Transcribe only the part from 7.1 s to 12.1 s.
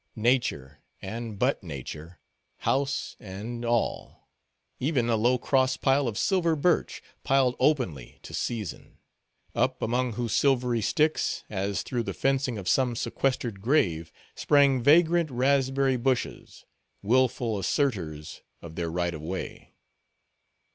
piled openly, to season; up among whose silvery sticks, as through